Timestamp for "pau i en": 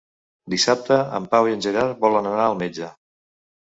1.37-1.63